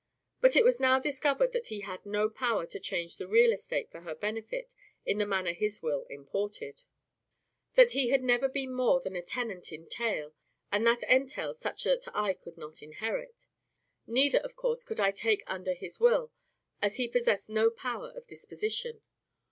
[0.39, 3.91] But it was now discovered that he had no power to charge the real estate
[3.91, 4.73] for her benefit,
[5.05, 6.81] in the manner his will imported;
[7.75, 10.33] that he had never been more than a tenant in tail,
[10.71, 13.45] and that entail such that I could not inherit.
[14.07, 16.31] Neither, of course, could I take under his will,
[16.81, 19.03] as he possessed no power of disposition.